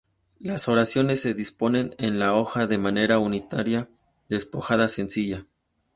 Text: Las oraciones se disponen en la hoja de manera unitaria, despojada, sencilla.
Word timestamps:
Las 0.39 0.67
oraciones 0.67 1.21
se 1.21 1.35
disponen 1.35 1.91
en 1.99 2.17
la 2.17 2.33
hoja 2.33 2.65
de 2.65 2.79
manera 2.79 3.19
unitaria, 3.19 3.87
despojada, 4.29 4.87
sencilla. 4.89 5.45